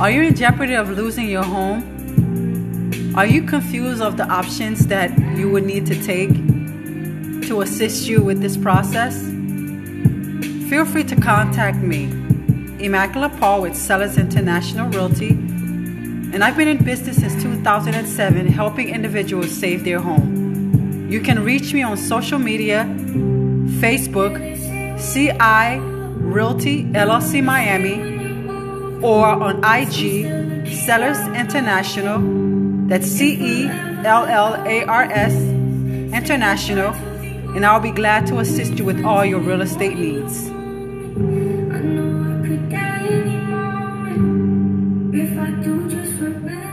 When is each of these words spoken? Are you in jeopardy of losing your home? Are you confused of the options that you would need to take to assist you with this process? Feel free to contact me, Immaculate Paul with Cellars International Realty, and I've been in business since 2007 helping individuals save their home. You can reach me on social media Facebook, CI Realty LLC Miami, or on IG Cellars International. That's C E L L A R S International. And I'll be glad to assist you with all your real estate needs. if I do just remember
Are 0.00 0.10
you 0.10 0.22
in 0.22 0.34
jeopardy 0.34 0.74
of 0.74 0.90
losing 0.90 1.28
your 1.28 1.44
home? 1.44 3.14
Are 3.14 3.26
you 3.26 3.42
confused 3.42 4.02
of 4.02 4.16
the 4.16 4.24
options 4.24 4.86
that 4.88 5.16
you 5.36 5.50
would 5.50 5.64
need 5.64 5.86
to 5.86 6.02
take 6.02 6.30
to 7.48 7.60
assist 7.60 8.08
you 8.08 8.22
with 8.22 8.40
this 8.40 8.56
process? 8.56 9.20
Feel 10.68 10.86
free 10.86 11.04
to 11.04 11.14
contact 11.16 11.78
me, 11.78 12.04
Immaculate 12.84 13.38
Paul 13.38 13.62
with 13.62 13.76
Cellars 13.76 14.16
International 14.16 14.88
Realty, 14.88 15.30
and 15.30 16.42
I've 16.42 16.56
been 16.56 16.68
in 16.68 16.82
business 16.82 17.16
since 17.16 17.40
2007 17.42 18.46
helping 18.46 18.88
individuals 18.88 19.50
save 19.50 19.84
their 19.84 20.00
home. 20.00 21.08
You 21.10 21.20
can 21.20 21.44
reach 21.44 21.74
me 21.74 21.82
on 21.82 21.98
social 21.98 22.38
media 22.38 22.84
Facebook, 23.78 24.38
CI 25.12 25.78
Realty 25.78 26.84
LLC 26.86 27.44
Miami, 27.44 28.21
or 29.02 29.26
on 29.26 29.62
IG 29.64 30.66
Cellars 30.72 31.18
International. 31.36 32.18
That's 32.88 33.06
C 33.06 33.64
E 33.64 33.66
L 33.68 34.24
L 34.26 34.54
A 34.66 34.84
R 34.84 35.04
S 35.04 35.34
International. 36.12 36.92
And 37.54 37.66
I'll 37.66 37.80
be 37.80 37.90
glad 37.90 38.26
to 38.28 38.38
assist 38.38 38.78
you 38.78 38.84
with 38.84 39.04
all 39.04 39.24
your 39.24 39.40
real 39.40 39.60
estate 39.62 39.98
needs. 39.98 40.50
if 45.14 45.38
I 45.38 45.50
do 45.62 45.88
just 45.88 46.14
remember 46.20 46.71